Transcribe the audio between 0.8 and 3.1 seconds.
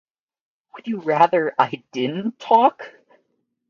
you rather I didn’t talk?